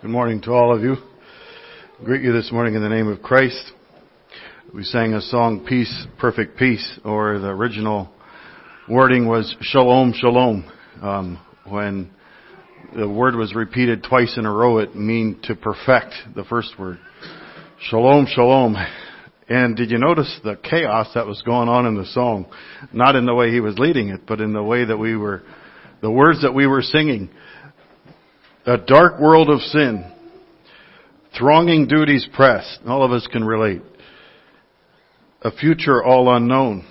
[0.00, 0.94] Good morning to all of you.
[2.00, 3.72] I greet you this morning in the name of Christ.
[4.72, 8.08] We sang a song, Peace, Perfect Peace, or the original
[8.88, 10.70] wording was Shalom, Shalom.
[11.02, 12.12] Um, when
[12.96, 17.00] the word was repeated twice in a row, it meant to perfect the first word.
[17.80, 18.76] Shalom, Shalom.
[19.48, 22.46] And did you notice the chaos that was going on in the song?
[22.92, 25.42] Not in the way he was leading it, but in the way that we were,
[26.02, 27.30] the words that we were singing
[28.68, 30.04] a dark world of sin,
[31.38, 32.80] thronging duties pressed.
[32.86, 33.80] All of us can relate.
[35.40, 36.86] A future all unknown,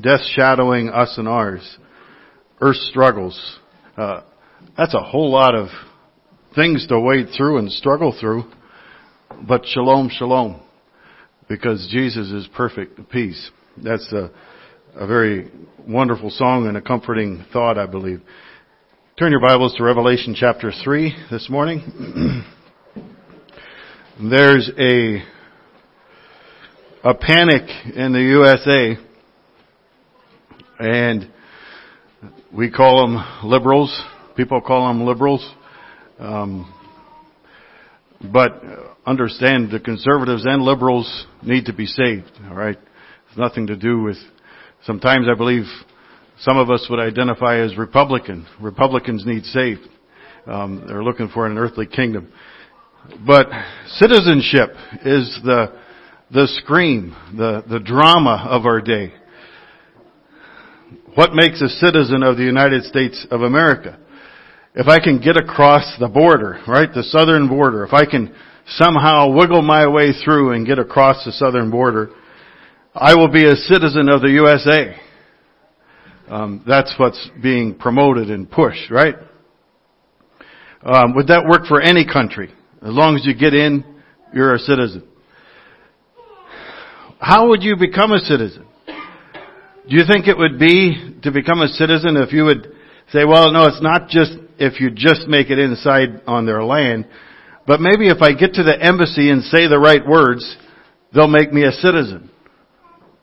[0.00, 1.78] death shadowing us and ours,
[2.60, 3.58] earth struggles.
[3.96, 4.20] Uh,
[4.76, 5.68] that's a whole lot of
[6.54, 8.44] things to wade through and struggle through.
[9.48, 10.62] But shalom, shalom,
[11.48, 13.50] because Jesus is perfect peace.
[13.76, 14.30] That's a,
[14.94, 15.50] a very
[15.88, 18.22] wonderful song and a comforting thought, I believe.
[19.22, 22.42] Turn your Bibles to Revelation chapter 3 this morning.
[24.20, 25.22] There's a,
[27.04, 27.62] a panic
[27.94, 28.96] in the USA
[30.80, 31.30] and
[32.52, 33.96] we call them liberals.
[34.36, 35.48] People call them liberals.
[36.18, 36.74] Um,
[38.32, 38.60] but
[39.06, 42.78] understand the conservatives and liberals need to be saved, alright?
[43.28, 44.16] It's nothing to do with,
[44.82, 45.66] sometimes I believe
[46.42, 48.46] some of us would identify as Republican.
[48.60, 49.88] Republicans need saved.
[50.46, 52.32] Um, they're looking for an earthly kingdom.
[53.24, 53.46] But
[53.86, 54.70] citizenship
[55.04, 55.78] is the
[56.32, 59.12] the scream, the the drama of our day.
[61.14, 63.98] What makes a citizen of the United States of America?
[64.74, 68.34] If I can get across the border, right, the southern border, if I can
[68.66, 72.10] somehow wiggle my way through and get across the southern border,
[72.94, 74.96] I will be a citizen of the USA.
[76.28, 79.16] Um, that's what's being promoted and pushed, right?
[80.82, 82.52] Um, would that work for any country?
[82.80, 83.84] As long as you get in,
[84.34, 85.04] you're a citizen.
[87.18, 88.66] How would you become a citizen?
[88.86, 92.72] Do you think it would be to become a citizen if you would
[93.10, 97.06] say, well, no, it's not just if you just make it inside on their land,
[97.66, 100.56] but maybe if I get to the embassy and say the right words,
[101.14, 102.30] they'll make me a citizen.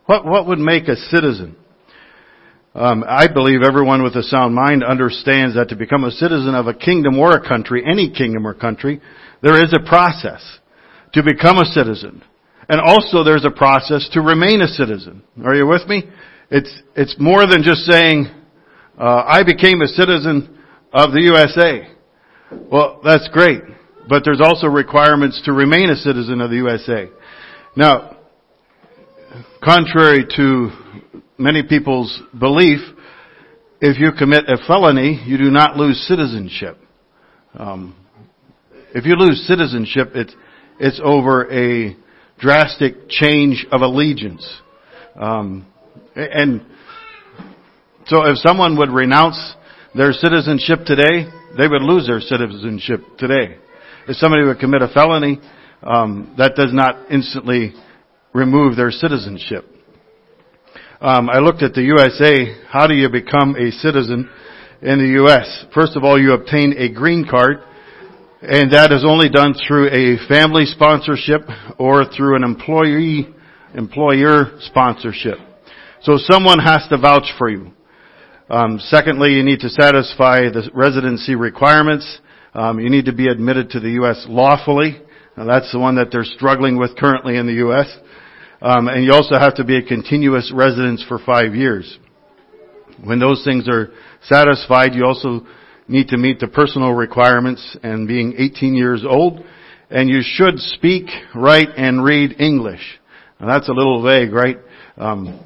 [0.06, 1.56] What, what would make a citizen?
[2.72, 6.68] Um, I believe everyone with a sound mind understands that to become a citizen of
[6.68, 9.00] a kingdom or a country, any kingdom or country,
[9.42, 10.58] there is a process
[11.14, 12.22] to become a citizen.
[12.68, 15.22] And also there's a process to remain a citizen.
[15.44, 16.04] Are you with me?
[16.50, 18.26] It's, it's more than just saying,
[18.96, 20.56] uh, I became a citizen
[20.92, 21.88] of the USA.
[22.70, 23.62] Well, that's great.
[24.08, 27.08] But there's also requirements to remain a citizen of the USA.
[27.76, 28.16] Now,
[29.62, 30.70] contrary to
[31.40, 32.80] many people's belief,
[33.80, 36.76] if you commit a felony, you do not lose citizenship.
[37.54, 37.96] Um,
[38.94, 40.34] if you lose citizenship, it's
[40.78, 41.96] it's over a
[42.38, 44.48] drastic change of allegiance.
[45.16, 45.66] Um,
[46.14, 46.64] and
[48.06, 49.54] so, if someone would renounce
[49.94, 51.26] their citizenship today,
[51.56, 53.56] they would lose their citizenship today.
[54.08, 55.40] If somebody would commit a felony,
[55.82, 57.72] um, that does not instantly
[58.32, 59.64] remove their citizenship.
[61.02, 62.62] Um, I looked at the USA.
[62.68, 64.28] How do you become a citizen
[64.82, 65.64] in the U.S.?
[65.72, 67.62] First of all, you obtain a green card,
[68.42, 71.40] and that is only done through a family sponsorship
[71.78, 73.34] or through an employee
[73.72, 75.38] employer sponsorship.
[76.02, 77.72] So someone has to vouch for you.
[78.50, 82.18] Um, secondly, you need to satisfy the residency requirements.
[82.52, 84.26] Um, you need to be admitted to the U.S.
[84.28, 85.00] lawfully.
[85.38, 87.88] Now, that's the one that they're struggling with currently in the U.S.
[88.62, 91.98] Um, and you also have to be a continuous residence for five years.
[93.02, 93.88] When those things are
[94.22, 95.46] satisfied, you also
[95.88, 99.42] need to meet the personal requirements and being 18 years old,
[99.88, 103.00] and you should speak, write, and read English.
[103.40, 104.58] Now that's a little vague, right?
[104.98, 105.40] Um,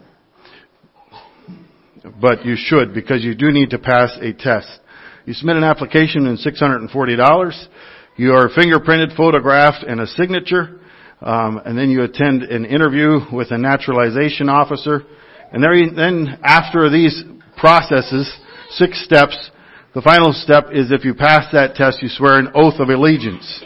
[2.20, 4.80] but you should because you do need to pass a test.
[5.24, 7.66] You submit an application in $640.
[8.16, 10.80] You are fingerprinted, photographed, and a signature.
[11.24, 15.02] Um, and then you attend an interview with a naturalization officer.
[15.52, 15.64] And
[15.96, 17.24] then after these
[17.56, 18.30] processes,
[18.70, 19.50] six steps,
[19.94, 23.64] the final step is if you pass that test, you swear an oath of allegiance.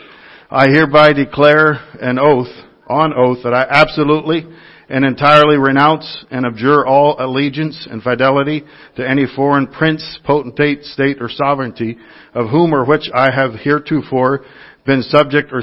[0.51, 2.47] I hereby declare an oath,
[2.89, 4.47] on oath, that I absolutely
[4.89, 8.65] and entirely renounce and abjure all allegiance and fidelity
[8.97, 11.99] to any foreign prince, potentate, state, or sovereignty,
[12.35, 14.45] of whom or which I have heretofore
[14.87, 15.63] been subject or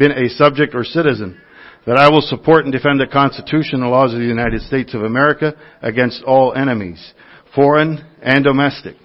[0.00, 1.38] been a subject or citizen,
[1.86, 5.02] that I will support and defend the Constitution and laws of the United States of
[5.02, 5.52] America
[5.82, 7.12] against all enemies,
[7.54, 8.96] foreign and domestic,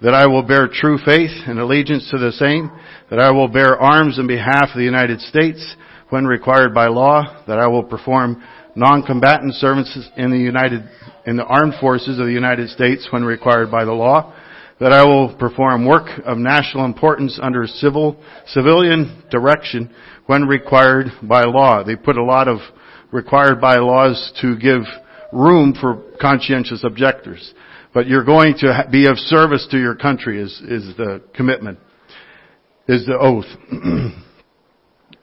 [0.00, 2.70] that I will bear true faith and allegiance to the same,
[3.10, 5.76] that I will bear arms in behalf of the United States
[6.08, 8.42] when required by law, that I will perform
[8.74, 10.88] non-combatant services in the United,
[11.26, 14.34] in the armed forces of the United States when required by the law,
[14.80, 18.16] that I will perform work of national importance under civil,
[18.46, 19.94] civilian direction
[20.26, 21.84] when required by law.
[21.84, 22.58] They put a lot of
[23.12, 24.82] required by laws to give
[25.32, 27.52] room for conscientious objectors.
[27.92, 31.78] But you're going to be of service to your country is, is the commitment,
[32.88, 33.46] is the oath.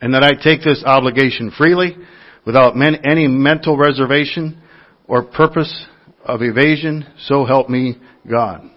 [0.02, 1.98] and that I take this obligation freely
[2.46, 4.62] without any mental reservation
[5.08, 5.88] or purpose
[6.24, 7.98] of evasion, so help me
[8.30, 8.70] God.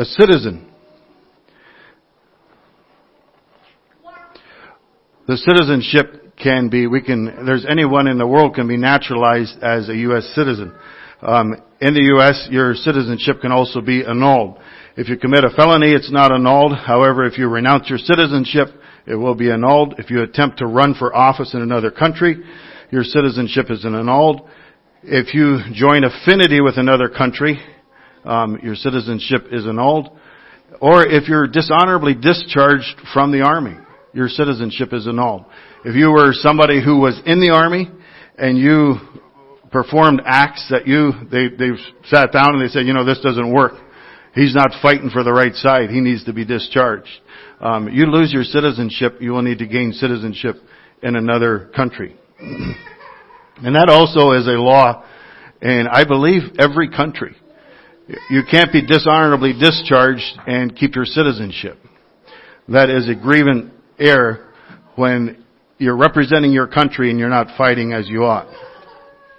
[0.00, 0.66] A citizen.
[5.28, 9.90] The citizenship can be, we can, there's anyone in the world can be naturalized as
[9.90, 10.24] a U.S.
[10.34, 10.74] citizen.
[11.20, 14.58] Um, in the U.S., your citizenship can also be annulled.
[14.96, 16.78] If you commit a felony, it's not annulled.
[16.78, 18.68] However, if you renounce your citizenship,
[19.06, 19.96] it will be annulled.
[19.98, 22.42] If you attempt to run for office in another country,
[22.90, 24.48] your citizenship is annulled.
[25.02, 27.60] If you join affinity with another country,
[28.24, 30.08] um, your citizenship is annulled.
[30.80, 33.76] Or if you're dishonorably discharged from the army,
[34.12, 35.44] your citizenship is annulled.
[35.84, 37.90] If you were somebody who was in the army
[38.38, 38.96] and you
[39.70, 41.70] performed acts that you, they, they
[42.04, 43.74] sat down and they said, you know, this doesn't work.
[44.34, 45.90] He's not fighting for the right side.
[45.90, 47.10] He needs to be discharged.
[47.60, 50.56] Um, you lose your citizenship, you will need to gain citizenship
[51.02, 52.16] in another country.
[52.38, 55.04] and that also is a law
[55.62, 57.36] and I believe, every country.
[58.28, 61.78] You can't be dishonorably discharged and keep your citizenship.
[62.68, 64.52] That is a grievant error
[64.96, 65.44] when
[65.78, 68.48] you're representing your country and you're not fighting as you ought.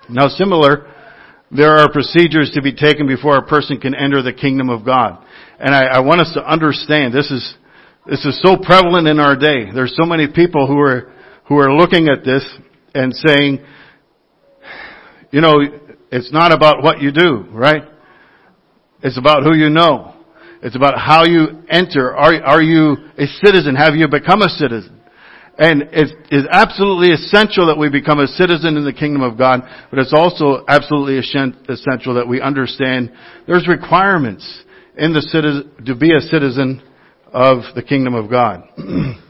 [0.09, 0.87] Now similar,
[1.51, 5.23] there are procedures to be taken before a person can enter the kingdom of God.
[5.59, 7.55] And I, I want us to understand this is,
[8.07, 9.69] this is so prevalent in our day.
[9.73, 11.13] There's so many people who are,
[11.47, 12.45] who are looking at this
[12.95, 13.65] and saying,
[15.31, 15.59] you know,
[16.11, 17.83] it's not about what you do, right?
[19.03, 20.15] It's about who you know.
[20.61, 22.15] It's about how you enter.
[22.15, 23.75] Are, are you a citizen?
[23.75, 25.01] Have you become a citizen?
[25.57, 29.61] And it is absolutely essential that we become a citizen in the kingdom of God,
[29.89, 33.11] but it's also absolutely essential that we understand
[33.47, 34.63] there's requirements
[34.97, 36.81] in the citizen, to be a citizen
[37.33, 38.63] of the kingdom of God.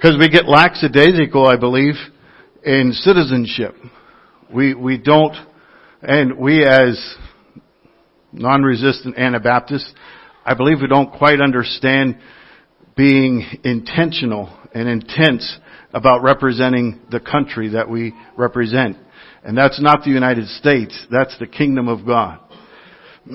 [0.00, 1.92] Because we get lackadaisical, I believe,
[2.64, 3.74] in citizenship.
[4.50, 5.36] We, we don't,
[6.00, 7.16] and we as
[8.32, 9.92] non-resistant Anabaptists,
[10.44, 12.18] I believe we don't quite understand
[12.96, 15.58] being intentional and intense
[15.92, 18.96] about representing the country that we represent.
[19.42, 22.40] And that's not the United States, that's the kingdom of God.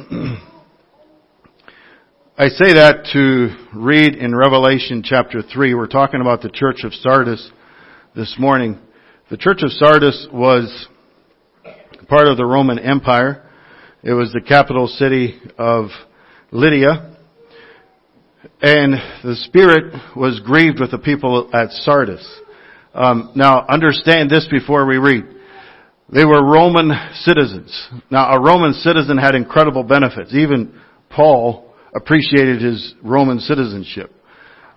[2.38, 5.74] I say that to read in Revelation chapter 3.
[5.74, 7.50] We're talking about the church of Sardis
[8.14, 8.78] this morning.
[9.30, 10.88] The church of Sardis was
[12.10, 13.45] part of the Roman Empire.
[14.06, 15.88] It was the capital city of
[16.52, 17.18] Lydia.
[18.62, 18.94] And
[19.24, 22.24] the Spirit was grieved with the people at Sardis.
[22.94, 25.24] Um, now, understand this before we read.
[26.14, 27.90] They were Roman citizens.
[28.12, 30.36] Now, a Roman citizen had incredible benefits.
[30.36, 30.80] Even
[31.10, 34.14] Paul appreciated his Roman citizenship.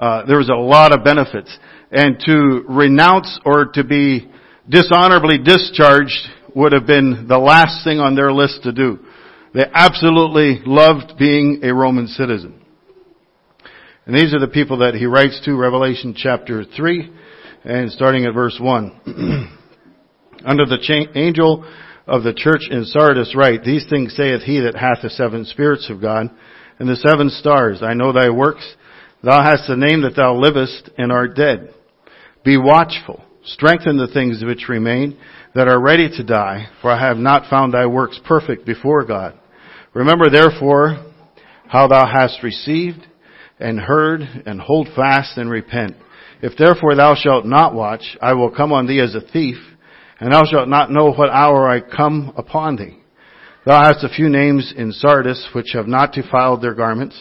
[0.01, 1.55] Uh, there was a lot of benefits.
[1.93, 4.33] And to renounce or to be
[4.71, 6.17] dishonorably discharged
[6.59, 8.99] would have been the last thing on their list to do.
[9.55, 12.61] They absolutely loved being a Roman citizen.
[14.05, 17.13] And these are the people that he writes to, Revelation chapter 3,
[17.63, 19.01] and starting at verse 1.
[20.45, 21.65] Under the cha- angel
[22.09, 25.89] of the church in Sardis write, These things saith he that hath the seven spirits
[25.89, 26.29] of God,
[26.81, 27.83] and the seven stars.
[27.83, 28.67] I know thy works.
[29.23, 31.73] Thou hast the name that thou livest, and art dead.
[32.45, 33.23] Be watchful.
[33.45, 35.17] Strengthen the things which remain,
[35.55, 39.39] that are ready to die, for I have not found thy works perfect before God.
[39.95, 41.05] Remember therefore
[41.69, 43.07] how thou hast received,
[43.61, 45.97] and heard and hold fast and repent.
[46.41, 49.57] If therefore thou shalt not watch, I will come on thee as a thief,
[50.21, 52.99] and thou shalt not know what hour I come upon thee.
[53.67, 57.21] Thou hast a few names in Sardis which have not defiled their garments.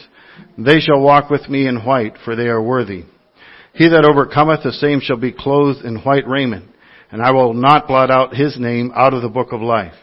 [0.56, 3.04] They shall walk with me in white, for they are worthy.
[3.74, 6.70] He that overcometh the same shall be clothed in white raiment,
[7.10, 9.94] and I will not blot out his name out of the book of life.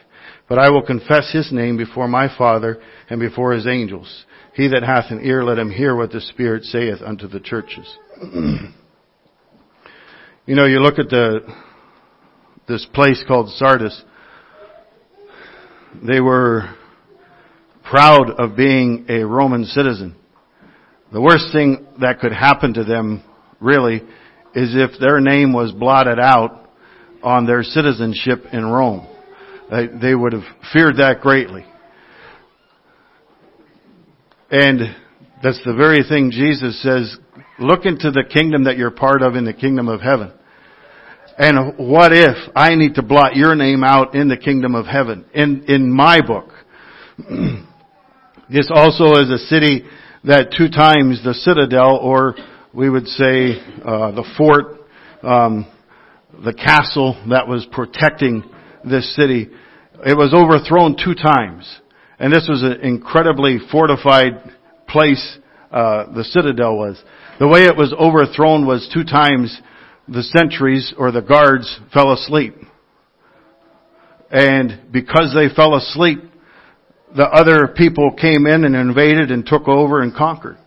[0.47, 4.25] But I will confess his name before my Father and before his angels.
[4.53, 7.97] He that hath an ear, let him hear what the Spirit saith unto the churches.
[10.45, 11.39] you know, you look at the,
[12.67, 14.03] this place called Sardis.
[16.07, 16.75] They were
[17.83, 20.15] proud of being a Roman citizen.
[21.11, 23.23] The worst thing that could happen to them,
[23.59, 23.97] really,
[24.55, 26.64] is if their name was blotted out
[27.25, 29.07] on their citizenship in Rome.
[29.71, 31.65] They, they would have feared that greatly.
[34.51, 34.95] And
[35.41, 37.17] that's the very thing Jesus says,
[37.59, 40.31] look into the kingdom that you're part of in the kingdom of heaven.
[41.37, 45.25] And what if I need to blot your name out in the kingdom of heaven,
[45.33, 46.49] in, in my book?
[48.49, 49.83] this also is a city
[50.23, 52.35] that two times the citadel, or
[52.71, 54.79] we would say uh, the fort,
[55.23, 55.65] um,
[56.43, 58.43] the castle that was protecting
[58.83, 59.49] this city,
[60.05, 61.79] it was overthrown two times.
[62.19, 64.41] And this was an incredibly fortified
[64.87, 65.37] place,
[65.71, 67.01] uh, the citadel was.
[67.39, 69.59] The way it was overthrown was two times
[70.07, 72.55] the sentries or the guards fell asleep.
[74.31, 76.19] And because they fell asleep,
[77.15, 80.57] the other people came in and invaded and took over and conquered.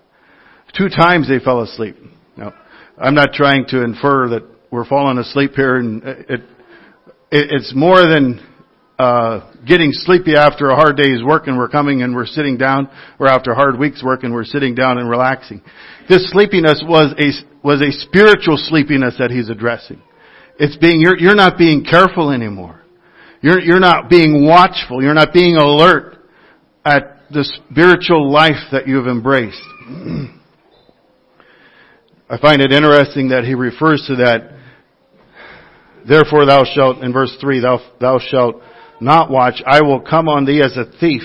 [0.77, 1.97] Two times they fell asleep.
[2.37, 2.55] Now,
[2.99, 6.41] I'm not trying to infer that we're falling asleep here and it, it
[7.31, 8.41] it's more than
[8.99, 12.89] uh, getting sleepy after a hard day's work and we're coming and we're sitting down,
[13.21, 15.63] or after a hard week's work and we're sitting down and relaxing.
[16.09, 17.31] This sleepiness was a,
[17.65, 20.03] was a spiritual sleepiness that he's addressing.
[20.59, 22.83] It's being, you're, you're not being careful anymore.
[23.41, 25.01] You're, you're not being watchful.
[25.01, 26.17] You're not being alert
[26.85, 29.63] at the spiritual life that you've embraced.
[32.31, 34.58] I find it interesting that he refers to that.
[36.09, 38.63] Therefore thou shalt, in verse 3, thou, thou shalt
[39.01, 41.23] not watch, I will come on thee as a thief,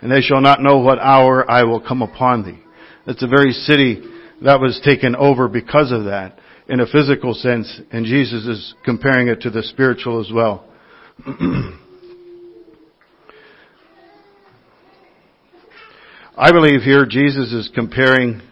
[0.00, 2.58] and they shall not know what hour I will come upon thee.
[3.06, 4.02] It's a very city
[4.42, 9.28] that was taken over because of that in a physical sense, and Jesus is comparing
[9.28, 10.68] it to the spiritual as well.
[16.38, 18.42] I believe here Jesus is comparing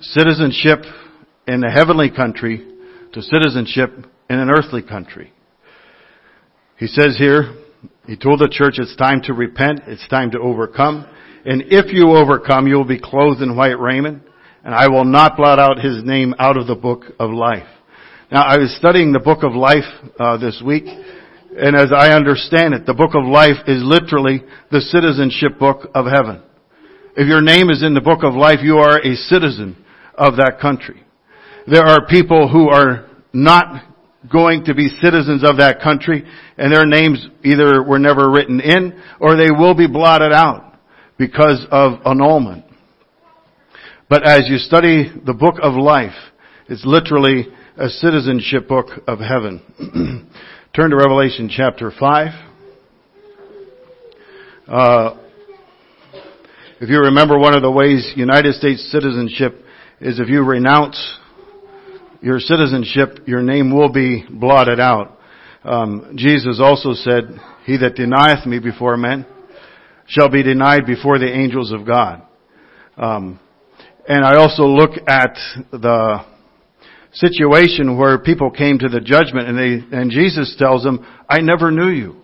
[0.00, 0.84] citizenship
[1.46, 2.66] in the heavenly country
[3.12, 5.32] to citizenship in an earthly country.
[6.76, 7.54] He says here,
[8.06, 11.06] he told the church it's time to repent, it's time to overcome,
[11.44, 14.22] and if you overcome, you will be clothed in white raiment,
[14.64, 17.66] and I will not blot out his name out of the book of life.
[18.30, 19.88] Now, I was studying the book of life
[20.20, 24.80] uh, this week, and as I understand it, the book of life is literally the
[24.80, 26.42] citizenship book of heaven.
[27.16, 29.82] If your name is in the book of life, you are a citizen
[30.14, 31.02] of that country.
[31.66, 33.82] There are people who are not
[34.30, 36.24] going to be citizens of that country
[36.56, 40.74] and their names either were never written in or they will be blotted out
[41.16, 42.64] because of annulment.
[44.08, 46.16] But as you study the book of life,
[46.68, 47.46] it's literally
[47.76, 49.62] a citizenship book of heaven.
[50.74, 52.28] Turn to Revelation chapter 5.
[54.66, 55.16] Uh,
[56.80, 59.64] if you remember one of the ways United States citizenship
[60.00, 61.18] is if you renounce
[62.20, 65.18] your citizenship, your name will be blotted out.
[65.64, 69.26] Um, Jesus also said, He that denieth me before men
[70.06, 72.22] shall be denied before the angels of God.
[72.96, 73.38] Um,
[74.08, 75.36] and I also look at
[75.70, 76.24] the
[77.12, 81.70] situation where people came to the judgment and they, and Jesus tells them, I never
[81.70, 82.16] knew you.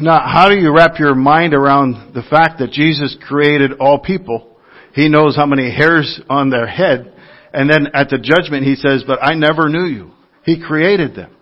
[0.00, 4.56] Now, how do you wrap your mind around the fact that Jesus created all people?
[4.92, 7.14] He knows how many hairs on their head
[7.52, 10.10] and then at the judgment, he says, but I never knew you.
[10.44, 11.34] He created them.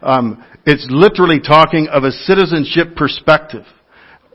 [0.00, 3.64] Um, it's literally talking of a citizenship perspective.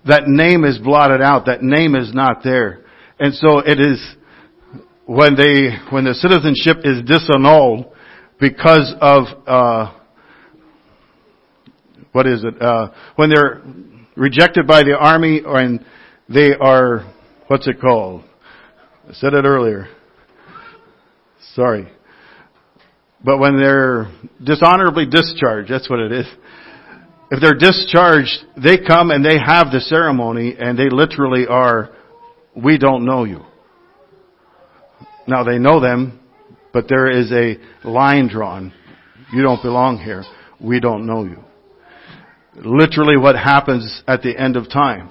[0.06, 1.46] That name is blotted out.
[1.46, 2.84] That name is not there.
[3.20, 4.16] And so it is
[5.06, 7.92] when they, when the citizenship is disannulled
[8.40, 9.94] because of, uh,
[12.12, 12.62] what is it?
[12.62, 13.62] Uh, when they're
[14.16, 15.84] rejected by the army and
[16.30, 17.12] they are,
[17.48, 18.24] what's it called?
[19.10, 19.88] I said it earlier.
[21.56, 21.88] Sorry.
[23.24, 24.12] But when they're
[24.44, 26.26] dishonorably discharged, that's what it is.
[27.32, 31.90] If they're discharged, they come and they have the ceremony and they literally are,
[32.56, 33.42] we don't know you.
[35.26, 36.20] Now they know them,
[36.74, 37.58] but there is a
[37.88, 38.74] line drawn.
[39.32, 40.24] You don't belong here.
[40.60, 41.44] We don't know you.
[42.56, 45.10] Literally what happens at the end of time.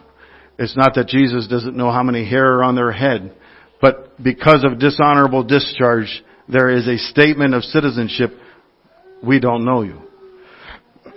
[0.59, 3.35] It's not that Jesus doesn't know how many hair are on their head,
[3.81, 6.23] but because of dishonorable discharge,
[6.53, 8.31] there is a statement of citizenship,
[9.25, 10.01] we don't know you.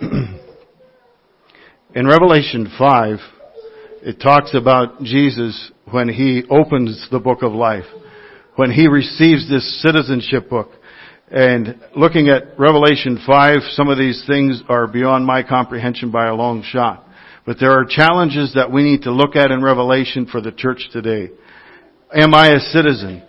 [1.94, 3.18] In Revelation 5,
[4.02, 7.84] it talks about Jesus when he opens the book of life,
[8.56, 10.70] when he receives this citizenship book.
[11.30, 16.34] And looking at Revelation 5, some of these things are beyond my comprehension by a
[16.34, 17.04] long shot.
[17.44, 20.88] But there are challenges that we need to look at in Revelation for the church
[20.92, 21.30] today.
[22.14, 23.22] Am I a citizen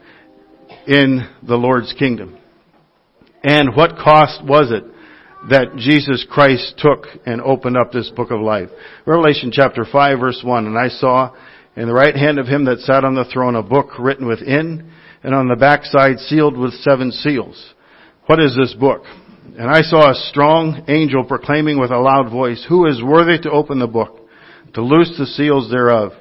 [0.87, 2.37] in the Lord's kingdom?
[3.43, 4.83] And what cost was it
[5.49, 8.69] that Jesus Christ took and opened up this book of life?
[9.05, 11.35] Revelation chapter 5 verse 1, and I saw
[11.75, 14.91] in the right hand of him that sat on the throne a book written within
[15.23, 17.73] and on the backside sealed with seven seals.
[18.25, 19.03] What is this book?
[19.57, 23.51] And I saw a strong angel proclaiming with a loud voice, Who is worthy to
[23.51, 24.27] open the book,
[24.73, 26.11] to loose the seals thereof?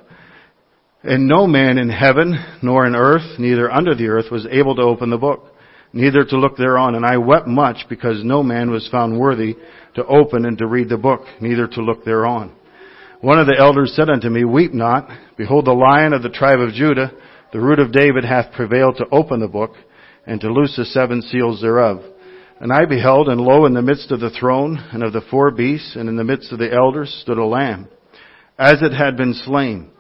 [1.07, 4.83] And no man in heaven, nor in earth, neither under the earth, was able to
[4.83, 5.55] open the book,
[5.93, 6.97] neither to look thereon.
[6.97, 9.55] And I wept much because no man was found worthy
[9.95, 12.53] to open and to read the book, neither to look thereon.
[13.21, 15.09] One of the elders said unto me, Weep not.
[15.37, 17.13] Behold, the lion of the tribe of Judah,
[17.53, 19.75] the root of David, hath prevailed to open the book,
[20.27, 22.03] and to loose the seven seals thereof.
[22.59, 25.53] And I beheld, and lo, in the midst of the throne, and of the four
[25.53, 27.87] beasts, and in the midst of the elders, stood a lamb,
[28.59, 29.93] as it had been slain,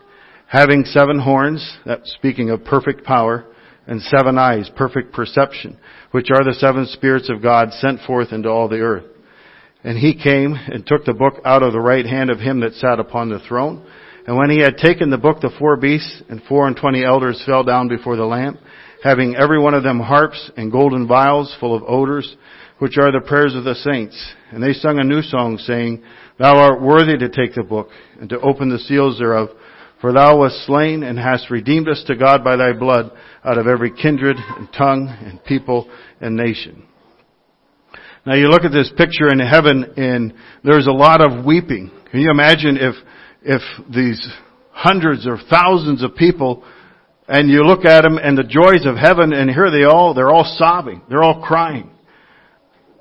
[0.48, 3.44] having seven horns, speaking of perfect power,
[3.86, 5.78] and seven eyes, perfect perception,
[6.10, 9.04] which are the seven spirits of God sent forth into all the earth.
[9.84, 12.74] And he came and took the book out of the right hand of him that
[12.74, 13.86] sat upon the throne.
[14.26, 17.40] And when he had taken the book, the four beasts and four and twenty elders
[17.46, 18.58] fell down before the Lamb,
[19.04, 22.36] having every one of them harps and golden vials full of odors,
[22.78, 24.34] which are the prayers of the saints.
[24.50, 26.02] And they sung a new song, saying,
[26.40, 29.50] Thou art worthy to take the book, and to open the seals thereof,
[30.00, 33.12] for thou wast slain, and hast redeemed us to God by thy blood,
[33.44, 36.86] out of every kindred, and tongue, and people, and nation.
[38.26, 40.34] Now you look at this picture in heaven, and
[40.64, 41.90] there's a lot of weeping.
[42.10, 42.94] Can you imagine if,
[43.42, 43.62] if
[43.94, 44.26] these
[44.72, 46.64] hundreds or thousands of people
[47.28, 50.30] and you look at them and the joys of heaven and here they all, they're
[50.30, 51.02] all sobbing.
[51.08, 51.90] They're all crying.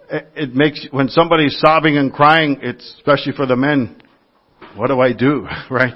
[0.10, 4.02] It makes, when somebody's sobbing and crying, it's, especially for the men,
[4.76, 5.48] what do I do?
[5.70, 5.94] Right?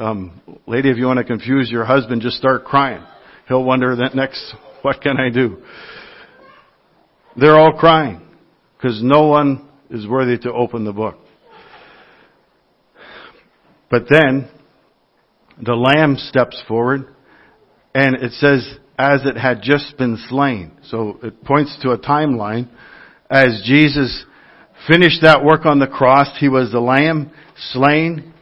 [0.00, 3.04] Um, lady, if you want to confuse your husband, just start crying.
[3.48, 5.62] He'll wonder that next, what can I do?
[7.36, 8.22] They're all crying
[8.76, 11.18] because no one is worthy to open the book.
[13.90, 14.48] But then
[15.62, 17.14] the lamb steps forward
[17.94, 20.72] and it says, as it had just been slain.
[20.84, 22.70] So it points to a timeline.
[23.28, 24.24] As Jesus
[24.88, 27.30] finished that work on the cross, He was the Lamb
[27.72, 28.32] slain.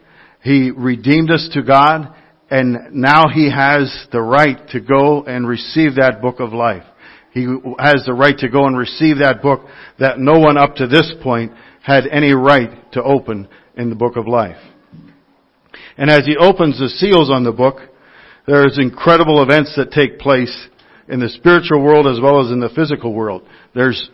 [0.42, 2.14] He redeemed us to God.
[2.51, 6.85] And now He has the right to go and receive that book of life.
[7.33, 7.46] He
[7.79, 9.61] has the right to go and receive that book
[9.98, 14.16] that no one up to this point had any right to open in the book
[14.16, 14.57] of life.
[15.96, 17.81] And as he opens the seals on the book,
[18.46, 20.68] there's incredible events that take place
[21.09, 23.42] in the spiritual world as well as in the physical world.
[23.74, 24.11] There's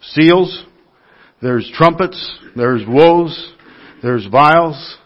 [0.00, 0.64] seals,
[1.40, 3.52] there's trumpets, there's woes,
[4.02, 4.98] there's vials.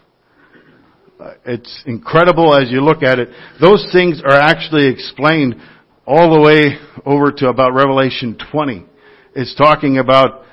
[1.19, 3.27] Uh, it's incredible as you look at it.
[3.59, 5.55] Those things are actually explained
[6.07, 8.85] all the way over to about Revelation 20.
[9.35, 10.45] It's talking about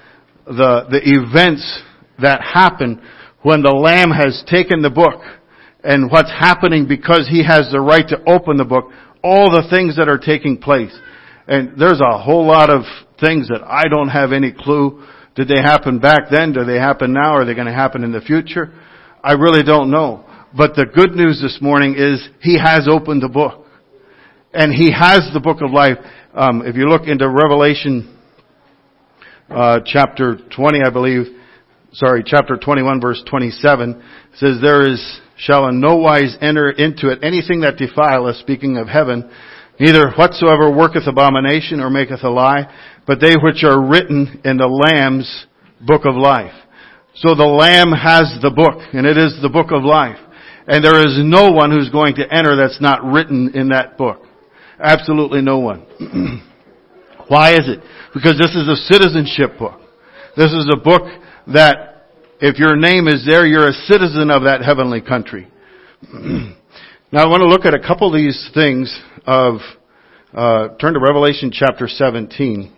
[0.44, 1.83] the, the events
[2.20, 3.00] that happen
[3.42, 5.22] when the Lamb has taken the book
[5.85, 8.90] and what's happening because he has the right to open the book,
[9.22, 10.98] all the things that are taking place.
[11.46, 12.83] And there's a whole lot of
[13.20, 15.07] things that I don't have any clue.
[15.37, 16.52] Did they happen back then?
[16.52, 17.37] Do they happen now?
[17.37, 18.72] Are they going to happen in the future?
[19.22, 20.25] I really don't know.
[20.54, 23.66] But the good news this morning is he has opened the book.
[24.52, 25.98] And he has the book of life.
[26.35, 28.16] Um, if you look into Revelation
[29.50, 31.26] uh, chapter 20, I believe,
[31.92, 34.02] sorry, chapter 21 verse 27,
[34.35, 38.88] says, There is shall in no wise enter into it anything that defileth, speaking of
[38.88, 39.30] heaven,
[39.78, 42.72] neither whatsoever worketh abomination or maketh a lie,
[43.06, 45.46] but they which are written in the Lamb's
[45.80, 46.54] book of life.
[47.16, 50.18] So the Lamb has the book, and it is the book of life.
[50.66, 54.22] And there is no one who's going to enter that's not written in that book.
[54.81, 55.87] Absolutely no one.
[57.29, 57.81] Why is it?
[58.12, 59.81] Because this is a citizenship book.
[60.37, 61.02] This is a book
[61.48, 62.09] that
[62.40, 65.48] if your name is there, you're a citizen of that heavenly country.
[66.12, 68.94] now I want to look at a couple of these things
[69.26, 69.57] of,
[70.35, 72.72] uh, turn to Revelation chapter 17.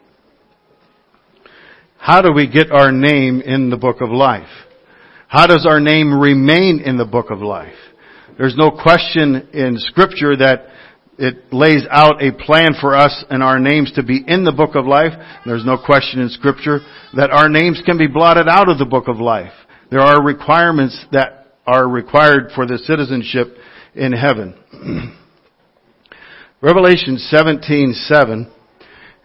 [1.99, 4.49] How do we get our name in the book of life?
[5.29, 7.77] How does our name remain in the book of life?
[8.39, 10.69] There's no question in scripture that
[11.19, 14.75] it lays out a plan for us and our names to be in the book
[14.75, 15.13] of life.
[15.45, 16.81] There's no question in scripture
[17.15, 19.53] that our names can be blotted out of the book of life.
[19.91, 23.49] There are requirements that are required for the citizenship
[23.95, 24.55] in heaven.
[26.63, 28.51] Revelation 17:7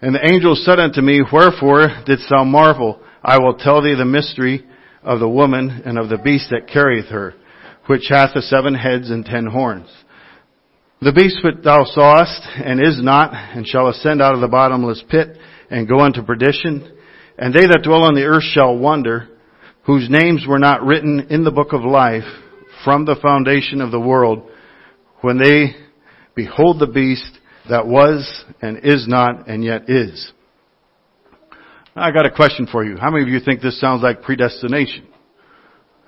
[0.01, 2.99] And the angel said unto me, Wherefore didst thou marvel?
[3.23, 4.65] I will tell thee the mystery
[5.03, 7.33] of the woman and of the beast that carrieth her,
[7.87, 9.89] which hath the seven heads and ten horns.
[11.01, 15.03] The beast which thou sawest, and is not, and shall ascend out of the bottomless
[15.09, 15.37] pit,
[15.69, 16.97] and go unto perdition.
[17.37, 19.27] And they that dwell on the earth shall wonder,
[19.85, 22.23] whose names were not written in the book of life
[22.85, 24.49] from the foundation of the world,
[25.21, 25.75] when they
[26.35, 27.39] behold the beast
[27.69, 30.32] that was, and is not, and yet is.
[31.95, 32.97] I got a question for you.
[32.97, 35.07] How many of you think this sounds like predestination?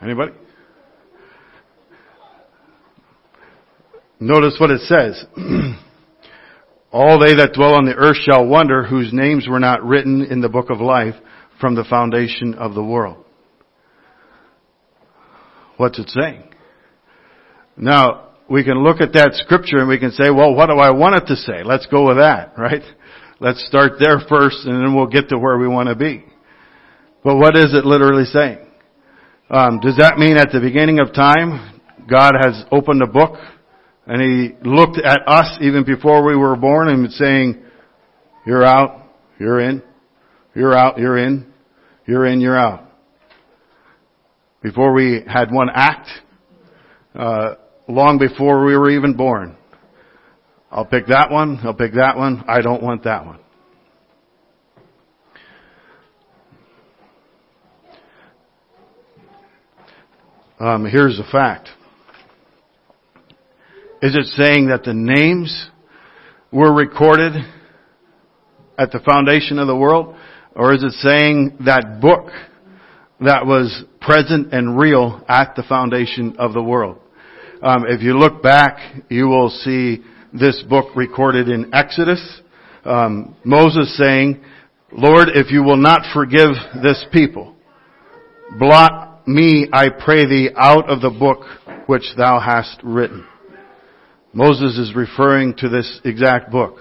[0.01, 0.31] Anybody?
[4.19, 5.25] Notice what it says.
[6.91, 10.41] All they that dwell on the earth shall wonder whose names were not written in
[10.41, 11.15] the book of life
[11.59, 13.23] from the foundation of the world.
[15.77, 16.43] What's it saying?
[17.77, 20.91] Now, we can look at that scripture and we can say, well, what do I
[20.91, 21.63] want it to say?
[21.63, 22.83] Let's go with that, right?
[23.41, 26.23] Let's start there first and then we'll get to where we want to be.
[27.21, 28.59] But what is it literally saying?
[29.49, 33.33] Um, does that mean at the beginning of time, God has opened a book
[34.07, 37.61] and He looked at us even before we were born and saying,
[38.45, 39.05] you're out,
[39.37, 39.83] you're in,
[40.55, 41.51] you're out, you're in,
[42.07, 42.89] you're in, you're out.
[44.63, 46.07] Before we had one act,
[47.13, 47.55] uh,
[47.89, 49.57] long before we were even born.
[50.75, 51.59] I'll pick that one.
[51.63, 52.43] I'll pick that one.
[52.49, 53.39] I don't want that one.
[60.59, 61.69] Um, here's the fact.
[64.01, 65.69] Is it saying that the names
[66.51, 67.31] were recorded
[68.77, 70.13] at the foundation of the world?
[70.57, 72.31] Or is it saying that book
[73.21, 76.97] that was present and real at the foundation of the world?
[77.61, 80.03] Um, if you look back, you will see
[80.39, 82.41] this book recorded in Exodus.
[82.83, 84.43] Um, Moses saying,
[84.91, 86.51] Lord, if you will not forgive
[86.83, 87.55] this people,
[88.59, 91.45] blot me, I pray thee, out of the book
[91.87, 93.25] which thou hast written.
[94.33, 96.79] Moses is referring to this exact book.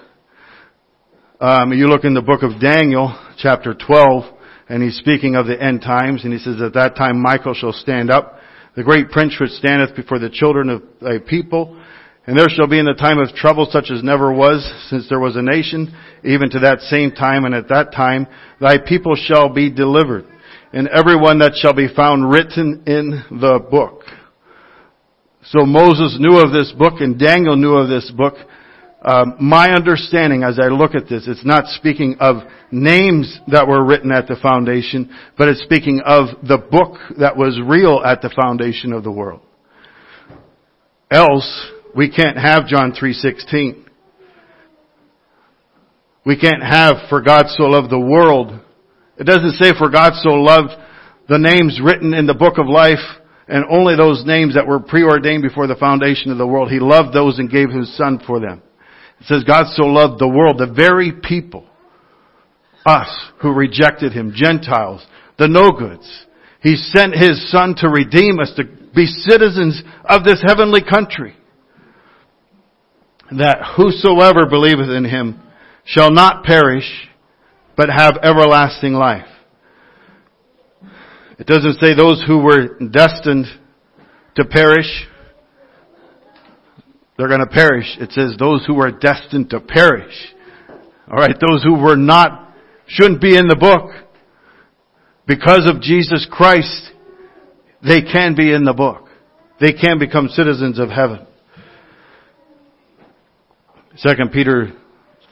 [1.39, 4.23] Um, you look in the book of Daniel, chapter 12,
[4.69, 7.73] and he's speaking of the end times, and he says, At that time Michael shall
[7.73, 8.39] stand up,
[8.75, 11.81] the great prince which standeth before the children of thy people,
[12.27, 15.19] and there shall be in the time of trouble such as never was since there
[15.19, 18.27] was a nation, even to that same time, and at that time
[18.59, 20.25] thy people shall be delivered,
[20.73, 24.01] and every one that shall be found written in the book.
[25.49, 28.33] So Moses knew of this book and Daniel knew of this book.
[29.03, 32.37] Um, my understanding as I look at this, it's not speaking of
[32.71, 37.59] names that were written at the foundation, but it's speaking of the book that was
[37.63, 39.41] real at the foundation of the world.
[41.11, 43.85] Else, we can't have John 3.16.
[46.25, 48.59] We can't have for God so loved the world.
[49.17, 50.71] It doesn't say for God so loved
[51.29, 52.99] the names written in the book of life
[53.47, 56.69] and only those names that were preordained before the foundation of the world.
[56.69, 58.61] He loved those and gave his son for them.
[59.21, 61.65] It says God so loved the world, the very people,
[62.85, 63.09] us
[63.41, 65.05] who rejected him, Gentiles,
[65.37, 66.25] the no goods.
[66.61, 71.35] He sent his son to redeem us, to be citizens of this heavenly country
[73.31, 75.41] that whosoever believeth in him
[75.83, 77.09] shall not perish,
[77.75, 79.27] but have everlasting life.
[81.37, 83.45] It doesn't say those who were destined
[84.35, 85.07] to perish,
[87.17, 87.97] they're going to perish.
[87.99, 90.13] It says those who were destined to perish.
[91.07, 92.53] Alright, those who were not,
[92.87, 93.91] shouldn't be in the book.
[95.27, 96.91] Because of Jesus Christ,
[97.81, 99.07] they can be in the book.
[99.59, 101.25] They can become citizens of heaven.
[103.97, 104.73] Second Peter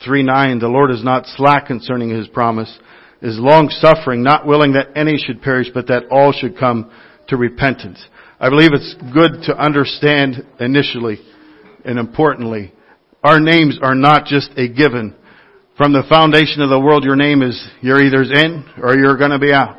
[0.06, 2.80] 3 9, the Lord is not slack concerning his promise,
[3.21, 6.91] is long suffering, not willing that any should perish, but that all should come
[7.28, 8.04] to repentance.
[8.39, 11.19] I believe it's good to understand initially
[11.86, 12.73] and importantly,
[13.23, 15.15] our names are not just a given.
[15.78, 19.39] From the foundation of the world, your name is, you're either in or you're gonna
[19.39, 19.78] be out.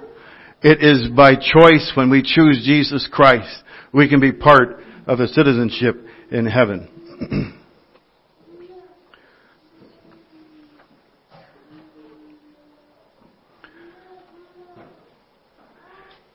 [0.62, 5.28] It is by choice when we choose Jesus Christ, we can be part of the
[5.28, 7.60] citizenship in heaven.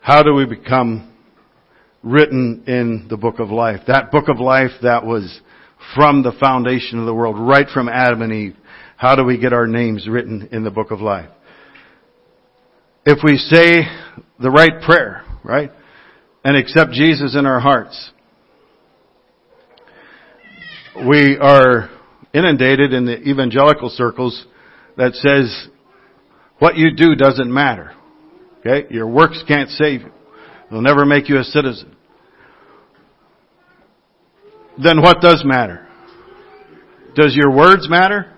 [0.09, 1.13] How do we become
[2.01, 3.81] written in the book of life?
[3.85, 5.39] That book of life that was
[5.95, 8.55] from the foundation of the world, right from Adam and Eve.
[8.97, 11.29] How do we get our names written in the book of life?
[13.05, 13.83] If we say
[14.39, 15.71] the right prayer, right?
[16.43, 18.09] And accept Jesus in our hearts.
[21.07, 21.87] We are
[22.33, 24.43] inundated in the evangelical circles
[24.97, 25.67] that says
[26.57, 27.93] what you do doesn't matter.
[28.59, 28.87] Okay?
[28.93, 30.11] Your works can't save you.
[30.69, 31.95] They'll never make you a citizen.
[34.81, 35.87] Then what does matter?
[37.15, 38.33] Does your words matter?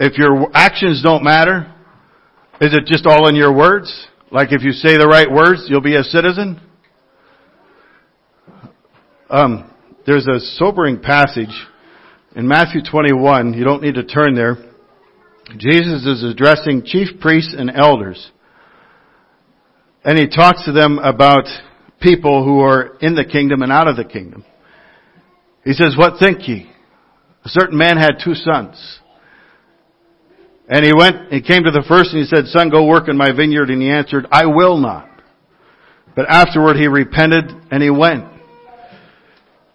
[0.00, 1.72] If your actions don't matter,
[2.60, 4.08] is it just all in your words?
[4.30, 6.60] Like if you say the right words, you'll be a citizen?
[9.30, 9.70] Um,
[10.06, 11.54] there's a sobering passage
[12.34, 13.54] in Matthew 21.
[13.54, 14.56] You don't need to turn there.
[15.56, 18.30] Jesus is addressing chief priests and elders.
[20.04, 21.46] And he talks to them about
[22.00, 24.44] people who are in the kingdom and out of the kingdom.
[25.64, 26.70] He says, what think ye?
[27.44, 29.00] A certain man had two sons.
[30.68, 33.16] And he went, he came to the first and he said, son, go work in
[33.16, 33.70] my vineyard.
[33.70, 35.08] And he answered, I will not.
[36.14, 38.24] But afterward he repented and he went.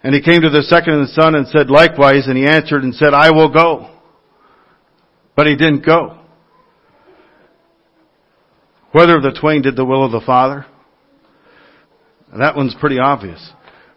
[0.02, 3.12] And he came to the second son and said likewise, and he answered and said,
[3.12, 3.90] I will go.
[5.38, 6.18] But he didn't go.
[8.90, 10.66] Whether the twain did the will of the Father?
[12.36, 13.52] That one's pretty obvious.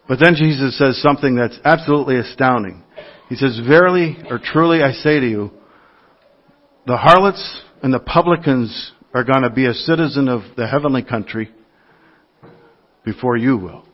[0.06, 2.84] But then Jesus says something that's absolutely astounding.
[3.28, 5.50] He says, Verily or truly I say to you,
[6.86, 11.50] the harlots and the publicans are going to be a citizen of the heavenly country
[13.04, 13.84] before you will.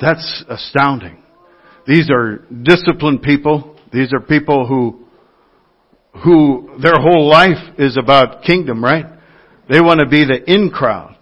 [0.00, 1.22] That's astounding.
[1.86, 3.71] These are disciplined people.
[3.92, 5.04] These are people who,
[6.24, 9.06] who their whole life is about kingdom, right?
[9.68, 11.16] They want to be the in crowd.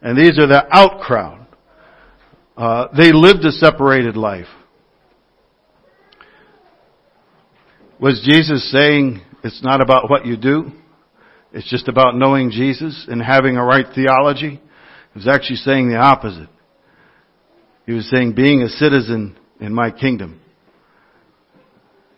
[0.00, 1.46] And these are the out crowd.
[2.56, 4.46] Uh, they lived a separated life.
[8.00, 10.70] Was Jesus saying it's not about what you do?
[11.52, 14.60] It's just about knowing Jesus and having a right theology?
[15.12, 16.48] He was actually saying the opposite.
[17.86, 20.40] He was saying being a citizen in my kingdom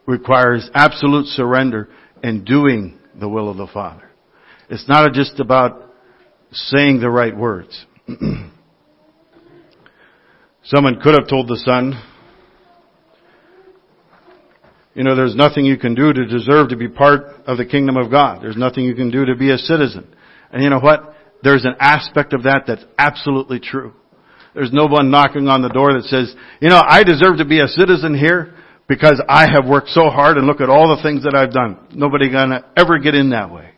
[0.06, 1.88] requires absolute surrender
[2.22, 4.10] and doing the will of the Father.
[4.68, 5.82] It's not just about
[6.52, 7.84] saying the right words.
[10.64, 12.02] Someone could have told the son,
[14.94, 17.96] you know, there's nothing you can do to deserve to be part of the kingdom
[17.96, 18.42] of God.
[18.42, 20.12] There's nothing you can do to be a citizen.
[20.50, 21.14] And you know what?
[21.42, 23.92] There's an aspect of that that's absolutely true.
[24.54, 27.60] There's no one knocking on the door that says, you know, I deserve to be
[27.60, 28.54] a citizen here
[28.88, 31.78] because I have worked so hard and look at all the things that I've done.
[31.92, 33.70] Nobody gonna ever get in that way.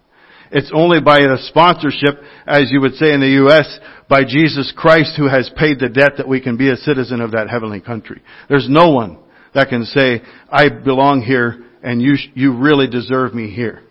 [0.50, 5.14] It's only by the sponsorship, as you would say in the U.S., by Jesus Christ
[5.16, 8.22] who has paid the debt that we can be a citizen of that heavenly country.
[8.48, 9.18] There's no one
[9.54, 13.82] that can say, I belong here and you, you really deserve me here.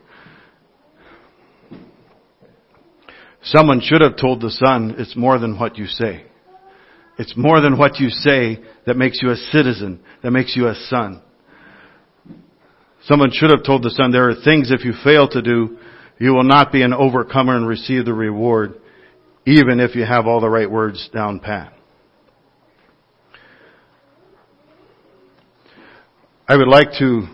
[3.43, 6.25] Someone should have told the son, it's more than what you say.
[7.17, 10.75] It's more than what you say that makes you a citizen, that makes you a
[10.87, 11.21] son.
[13.05, 15.77] Someone should have told the son, there are things if you fail to do,
[16.19, 18.75] you will not be an overcomer and receive the reward,
[19.45, 21.73] even if you have all the right words down pat.
[26.47, 27.27] I would like to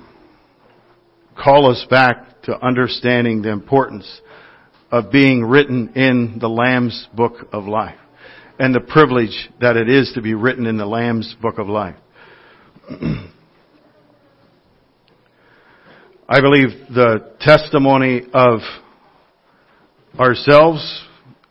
[1.38, 4.22] call us back to understanding the importance
[4.92, 7.98] of being written in the Lamb's Book of Life
[8.60, 11.96] and the privilege that it is to be written in the Lamb's Book of Life.
[16.30, 18.60] I believe the testimony of
[20.20, 21.04] ourselves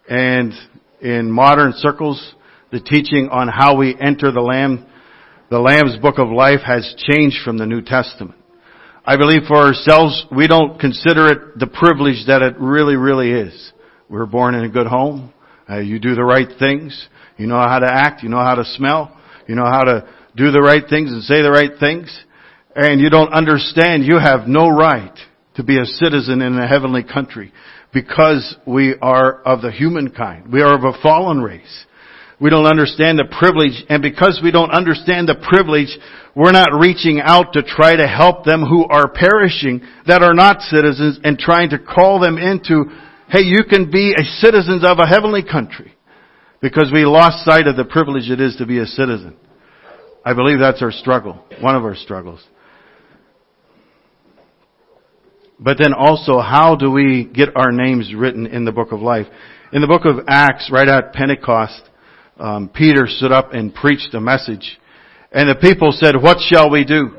[0.09, 0.53] and
[1.01, 2.35] in modern circles,
[2.71, 4.87] the teaching on how we enter the Lamb,
[5.51, 8.37] the Lamb's Book of Life has changed from the New Testament.
[9.05, 13.73] I believe for ourselves, we don't consider it the privilege that it really, really is.
[14.09, 15.33] We were born in a good home.
[15.69, 17.09] Uh, you do the right things.
[17.37, 18.23] You know how to act.
[18.23, 19.19] You know how to smell.
[19.49, 22.25] You know how to do the right things and say the right things
[22.75, 25.17] and you don't understand you have no right
[25.55, 27.53] to be a citizen in a heavenly country
[27.93, 30.51] because we are of the humankind.
[30.51, 31.87] We are of a fallen race.
[32.41, 35.97] We don't understand the privilege, and because we don't understand the privilege,
[36.35, 40.63] we're not reaching out to try to help them who are perishing, that are not
[40.63, 42.87] citizens, and trying to call them into,
[43.33, 45.95] hey, you can be a citizen of a heavenly country.
[46.61, 49.37] Because we lost sight of the privilege it is to be a citizen.
[50.25, 52.45] I believe that's our struggle, one of our struggles.
[55.59, 59.27] But then also, how do we get our names written in the book of life?
[59.73, 61.83] In the book of Acts, right at Pentecost,
[62.39, 64.79] um, Peter stood up and preached a message.
[65.33, 67.11] And the people said, what shall we do?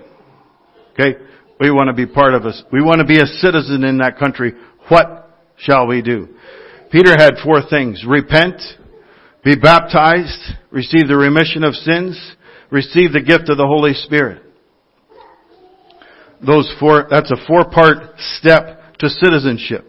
[0.94, 1.18] Okay,
[1.60, 2.62] we want to be part of us.
[2.72, 4.54] We want to be a citizen in that country.
[4.90, 5.23] What
[5.64, 6.30] shall we do?
[6.92, 8.04] Peter had four things.
[8.08, 8.62] Repent,
[9.44, 12.36] be baptized, receive the remission of sins,
[12.70, 14.44] receive the gift of the Holy Spirit
[16.46, 19.86] those four, that's a four part step to citizenship.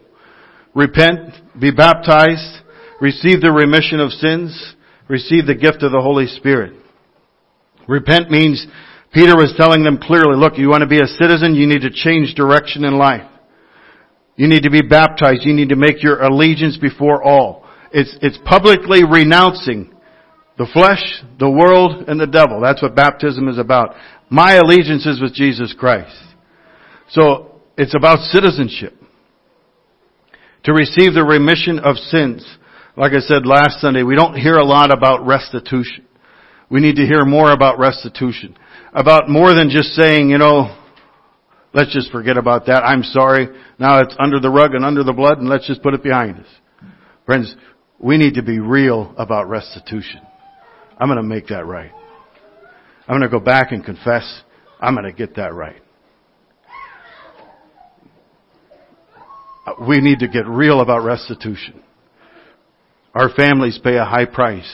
[0.74, 2.62] repent, be baptized,
[3.00, 4.74] receive the remission of sins,
[5.08, 6.72] receive the gift of the Holy Spirit.
[7.86, 8.66] Repent means
[9.12, 11.90] Peter was telling them clearly, look, you want to be a citizen, you need to
[11.90, 13.28] change direction in life.
[14.36, 15.42] You need to be baptized.
[15.44, 17.64] You need to make your allegiance before all.
[17.92, 19.94] It's, it's publicly renouncing
[20.58, 22.60] the flesh, the world, and the devil.
[22.60, 23.94] That's what baptism is about.
[24.30, 26.16] My allegiance is with Jesus Christ.
[27.10, 28.94] So, it's about citizenship.
[30.64, 32.44] To receive the remission of sins.
[32.96, 36.06] Like I said last Sunday, we don't hear a lot about restitution.
[36.70, 38.56] We need to hear more about restitution.
[38.92, 40.74] About more than just saying, you know,
[41.74, 42.82] let's just forget about that.
[42.82, 43.48] I'm sorry.
[43.78, 46.38] Now it's under the rug and under the blood and let's just put it behind
[46.38, 46.46] us.
[47.26, 47.54] Friends,
[47.98, 50.20] we need to be real about restitution.
[50.98, 51.90] I'm going to make that right.
[53.06, 54.42] I'm going to go back and confess.
[54.80, 55.82] I'm going to get that right.
[59.80, 61.82] We need to get real about restitution.
[63.14, 64.70] Our families pay a high price.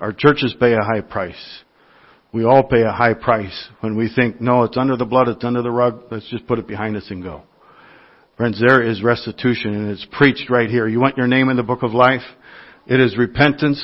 [0.00, 1.62] Our churches pay a high price.
[2.32, 5.44] We all pay a high price when we think, no, it's under the blood, it's
[5.44, 7.42] under the rug, let's just put it behind us and go.
[8.36, 10.86] Friends, there is restitution and it's preached right here.
[10.86, 12.22] You want your name in the book of life?
[12.86, 13.82] It is repentance.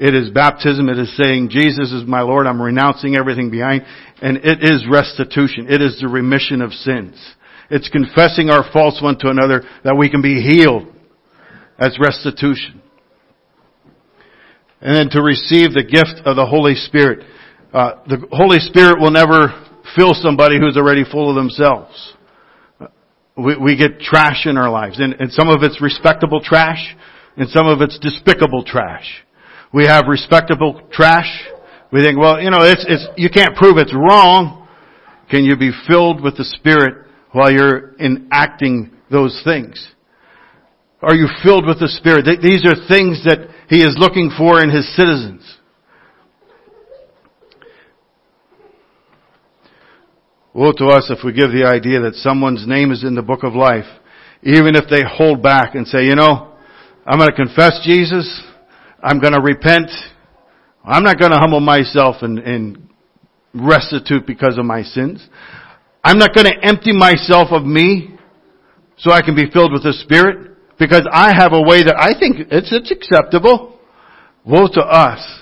[0.00, 0.88] It is baptism.
[0.88, 2.46] It is saying, Jesus is my Lord.
[2.46, 3.82] I'm renouncing everything behind.
[4.20, 5.66] And it is restitution.
[5.68, 7.14] It is the remission of sins.
[7.70, 10.88] It's confessing our faults one to another that we can be healed.
[11.78, 12.82] That's restitution.
[14.80, 17.24] And then to receive the gift of the Holy Spirit.
[17.74, 19.50] Uh, the Holy Spirit will never
[19.96, 22.14] fill somebody who's already full of themselves.
[23.36, 26.94] We, we get trash in our lives, and, and some of it's respectable trash,
[27.36, 29.24] and some of it's despicable trash.
[29.72, 31.26] We have respectable trash.
[31.90, 34.68] We think, well, you know, it's, it's, you can't prove it's wrong.
[35.28, 39.84] Can you be filled with the Spirit while you're enacting those things?
[41.02, 42.24] Are you filled with the Spirit?
[42.40, 45.58] These are things that He is looking for in His citizens.
[50.54, 53.42] Woe to us if we give the idea that someone's name is in the book
[53.42, 53.90] of life,
[54.44, 56.54] even if they hold back and say, you know,
[57.04, 58.42] I'm going to confess Jesus,
[59.02, 59.90] I'm going to repent,
[60.84, 62.88] I'm not going to humble myself and, and
[63.52, 65.26] restitute because of my sins.
[66.04, 68.16] I'm not going to empty myself of me
[68.96, 72.16] so I can be filled with the Spirit because I have a way that I
[72.16, 73.76] think it's, it's acceptable.
[74.44, 75.40] Woe to us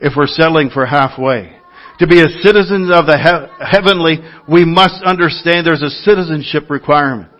[0.00, 1.59] if we're settling for halfway.
[2.00, 7.30] To be a citizen of the he- heavenly, we must understand there's a citizenship requirement.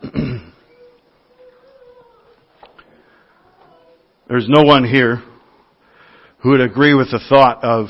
[4.28, 5.24] there's no one here
[6.38, 7.88] who would agree with the thought of,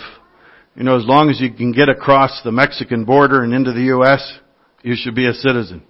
[0.75, 3.83] you know, as long as you can get across the Mexican border and into the
[3.83, 4.39] U.S.,
[4.83, 5.83] you should be a citizen.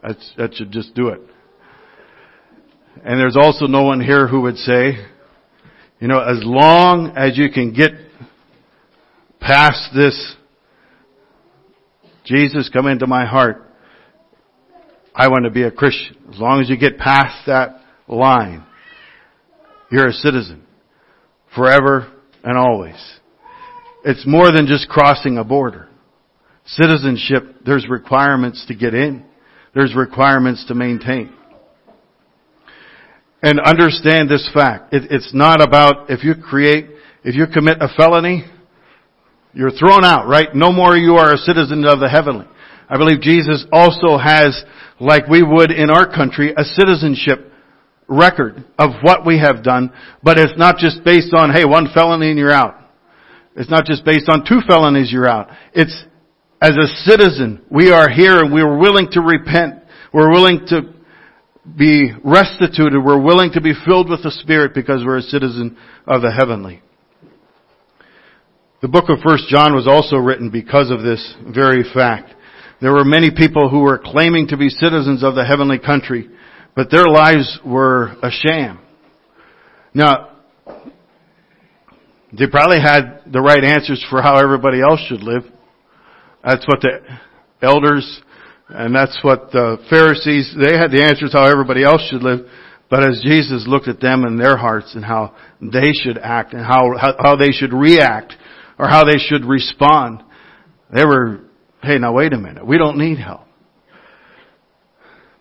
[0.00, 1.20] That's, that should just do it.
[3.04, 5.04] And there's also no one here who would say,
[6.00, 7.90] you know, as long as you can get
[9.40, 10.36] past this,
[12.24, 13.64] Jesus, come into my heart.
[15.14, 16.16] I want to be a Christian.
[16.32, 18.64] As long as you get past that line,
[19.90, 20.64] you're a citizen.
[21.56, 22.12] Forever
[22.44, 23.18] and always.
[24.04, 25.88] It's more than just crossing a border.
[26.66, 29.24] Citizenship, there's requirements to get in.
[29.74, 31.32] There's requirements to maintain.
[33.40, 34.92] And understand this fact.
[34.92, 36.86] It, it's not about if you create,
[37.22, 38.44] if you commit a felony,
[39.54, 40.48] you're thrown out, right?
[40.54, 42.46] No more you are a citizen of the heavenly.
[42.88, 44.64] I believe Jesus also has,
[44.98, 47.52] like we would in our country, a citizenship
[48.08, 52.30] record of what we have done, but it's not just based on, hey, one felony
[52.30, 52.76] and you're out.
[53.54, 55.48] It's not just based on two felonies you're out.
[55.74, 56.04] It's
[56.60, 59.82] as a citizen, we are here and we're willing to repent.
[60.12, 60.94] We're willing to
[61.76, 63.02] be restituted.
[63.04, 65.76] We're willing to be filled with the Spirit because we're a citizen
[66.06, 66.82] of the heavenly.
[68.80, 72.34] The book of First John was also written because of this very fact.
[72.80, 76.28] There were many people who were claiming to be citizens of the heavenly country,
[76.76, 78.78] but their lives were a sham.
[79.92, 80.36] Now,
[82.32, 85.42] they probably had the right answers for how everybody else should live.
[86.44, 87.00] That's what the
[87.62, 88.22] elders
[88.68, 92.46] and that's what the Pharisees, they had the answers how everybody else should live.
[92.90, 96.64] But as Jesus looked at them and their hearts and how they should act and
[96.64, 98.34] how, how, how they should react
[98.78, 100.22] or how they should respond,
[100.92, 101.40] they were,
[101.82, 102.66] hey, now wait a minute.
[102.66, 103.42] We don't need help.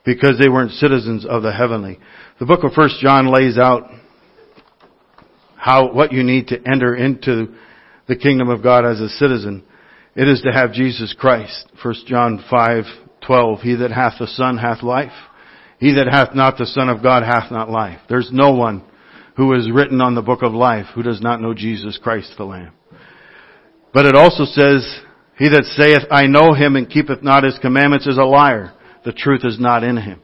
[0.06, 2.00] Because they weren't citizens of the heavenly.
[2.40, 3.90] The book of First John lays out
[5.58, 7.56] how, what you need to enter into
[8.08, 9.64] the kingdom of God as a citizen.
[10.16, 11.70] It is to have Jesus Christ.
[11.84, 12.84] 1 John 5
[13.26, 15.12] 12, he that hath the Son hath life.
[15.80, 18.00] He that hath not the Son of God hath not life.
[18.10, 18.84] There's no one
[19.36, 22.44] who is written on the book of life who does not know Jesus Christ the
[22.44, 22.74] Lamb.
[23.94, 25.02] But it also says,
[25.38, 28.74] he that saith, I know him and keepeth not his commandments is a liar.
[29.06, 30.20] The truth is not in him.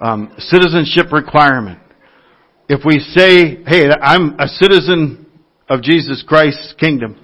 [0.00, 1.80] Um, citizenship requirement.
[2.68, 5.26] If we say, hey, I'm a citizen
[5.68, 7.16] of Jesus Christ's kingdom,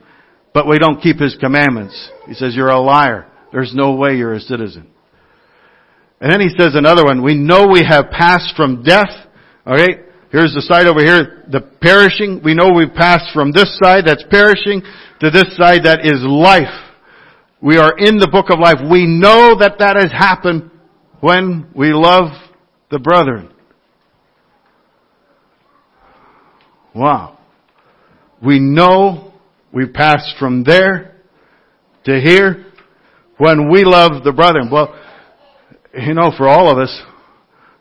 [0.52, 3.30] but we don't keep his commandments, he says, you're a liar.
[3.56, 4.86] There's no way you're a citizen.
[6.20, 9.08] And then he says another one, we know we have passed from death,
[9.66, 10.00] alright?
[10.30, 12.42] Here's the side over here, the perishing.
[12.44, 14.82] We know we've passed from this side that's perishing
[15.20, 16.66] to this side that is life.
[17.62, 18.76] We are in the book of life.
[18.90, 20.70] We know that that has happened
[21.20, 22.32] when we love
[22.90, 23.54] the brethren.
[26.94, 27.38] Wow.
[28.44, 29.32] We know
[29.72, 31.22] we passed from there
[32.04, 32.66] to here
[33.38, 34.70] when we love the brethren.
[34.70, 34.94] Well,
[35.94, 37.02] you know, for all of us,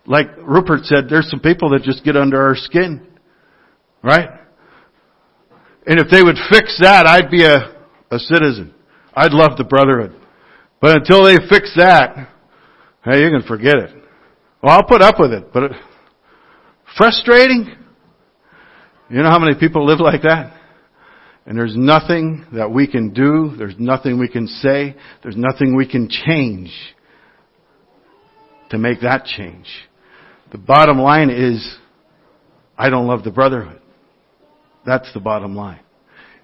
[0.06, 3.08] like Rupert said, there's some people that just get under our skin.
[4.04, 4.30] Right?
[5.88, 7.76] And if they would fix that, I'd be a,
[8.12, 8.74] a citizen.
[9.14, 10.16] I'd love the brotherhood.
[10.82, 12.30] But until they fix that,
[13.04, 13.92] hey, you can forget it.
[14.62, 15.72] Well, I'll put up with it, but it,
[16.98, 17.76] frustrating?
[19.10, 20.54] You know how many people live like that?
[21.46, 25.88] And there's nothing that we can do, there's nothing we can say, there's nothing we
[25.88, 26.72] can change
[28.72, 29.68] to make that change.
[30.52, 31.78] The bottom line is,
[32.78, 33.82] I don't love the brotherhood.
[34.86, 35.82] That's the bottom line.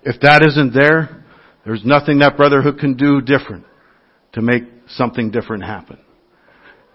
[0.03, 1.23] If that isn't there,
[1.65, 3.65] there's nothing that brotherhood can do different
[4.33, 5.99] to make something different happen.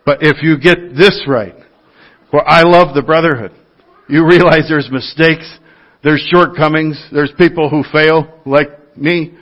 [0.05, 1.55] But if you get this right,
[2.31, 3.53] where I love the brotherhood,
[4.09, 5.59] you realize there's mistakes,
[6.07, 9.37] there's shortcomings, there's people who fail like me.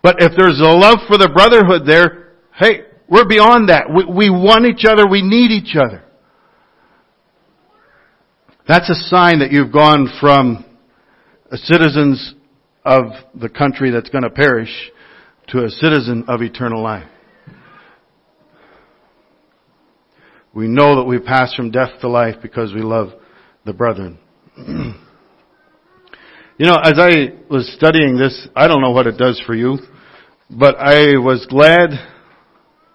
[0.00, 3.86] But if there's a love for the brotherhood there, hey, we're beyond that.
[3.92, 6.04] We, we want each other, we need each other.
[8.68, 10.64] That's a sign that you've gone from
[11.50, 12.34] a citizens
[12.84, 14.70] of the country that's going to perish
[15.48, 17.10] to a citizen of eternal life.
[20.54, 23.08] We know that we pass from death to life because we love
[23.64, 24.20] the brethren.
[26.58, 29.78] you know, as I was studying this, I don't know what it does for you,
[30.50, 31.90] but I was glad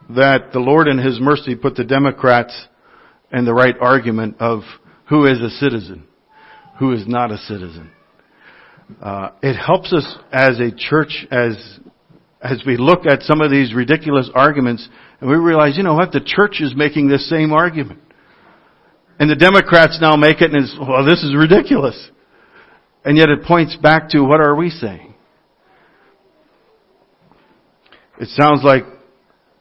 [0.09, 2.67] that the Lord in His mercy put the Democrats
[3.31, 4.61] in the right argument of
[5.07, 6.07] who is a citizen,
[6.79, 7.91] who is not a citizen
[9.01, 11.79] uh, it helps us as a church as
[12.41, 14.87] as we look at some of these ridiculous arguments
[15.19, 17.99] and we realize, you know what, the church is making this same argument.
[19.19, 22.09] And the Democrats now make it and it's, well, this is ridiculous.
[23.03, 25.13] And yet it points back to what are we saying?
[28.19, 28.83] It sounds like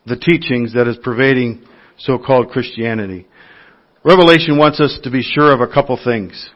[0.07, 1.65] the teachings that is pervading
[1.99, 3.29] so-called Christianity.
[4.05, 6.51] Revelation wants us to be sure of a couple things.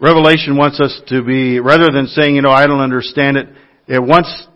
[0.00, 3.48] Revelation wants us to be, rather than saying, you know, I don't understand it,
[3.86, 4.46] it wants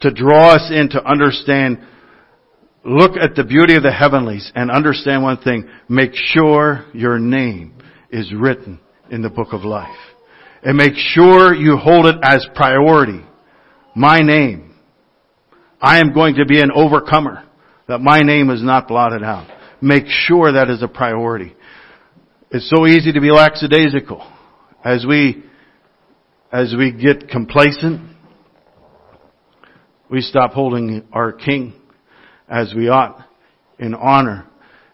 [0.00, 1.78] to draw us in to understand,
[2.84, 5.68] look at the beauty of the heavenlies and understand one thing.
[5.88, 7.74] Make sure your name
[8.10, 8.78] is written
[9.10, 9.96] in the book of life.
[10.62, 13.20] And make sure you hold it as priority.
[13.94, 14.74] My name.
[15.80, 17.44] I am going to be an overcomer.
[17.86, 19.46] That my name is not blotted out.
[19.82, 21.54] Make sure that is a priority.
[22.50, 24.26] It's so easy to be lackadaisical
[24.84, 25.42] as we,
[26.52, 28.16] as we get complacent,
[30.10, 31.74] we stop holding our King
[32.48, 33.26] as we ought
[33.78, 34.46] in honor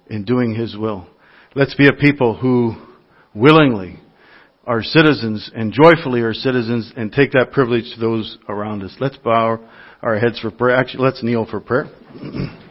[0.09, 1.07] in doing His will.
[1.55, 2.75] Let's be a people who
[3.35, 3.99] willingly
[4.67, 8.95] are citizens and joyfully are citizens and take that privilege to those around us.
[9.01, 9.59] Let's bow
[10.03, 10.77] our heads for prayer.
[10.77, 11.91] Actually, let's kneel for prayer.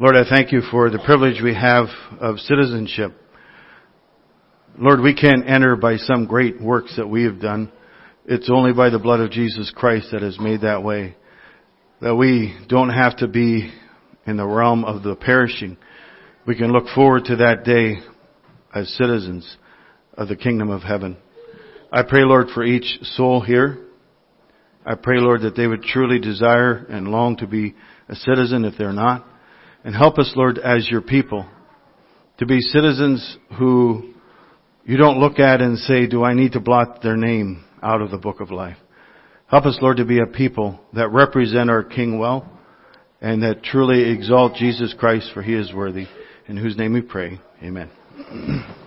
[0.00, 1.86] Lord, I thank you for the privilege we have
[2.20, 3.12] of citizenship.
[4.76, 7.70] Lord, we can't enter by some great works that we have done.
[8.26, 11.16] It's only by the blood of Jesus Christ that has made that way.
[12.00, 13.72] That we don't have to be
[14.26, 15.76] in the realm of the perishing.
[16.46, 17.98] We can look forward to that day
[18.74, 19.56] as citizens
[20.14, 21.16] of the kingdom of heaven.
[21.92, 23.78] I pray, Lord, for each soul here.
[24.84, 27.74] I pray, Lord, that they would truly desire and long to be
[28.08, 29.26] a citizen if they're not.
[29.84, 31.46] And help us, Lord, as your people,
[32.38, 34.14] to be citizens who
[34.84, 38.10] you don't look at and say, do I need to blot their name out of
[38.10, 38.76] the book of life?
[39.46, 42.50] Help us, Lord, to be a people that represent our King well
[43.24, 46.06] and that truly exalt Jesus Christ for he is worthy.
[46.46, 47.40] In whose name we pray.
[47.62, 47.90] Amen.